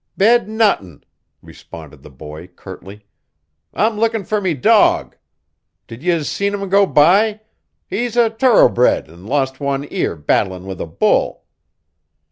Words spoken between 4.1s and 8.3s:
fer me dog. Did yez seen him go by he's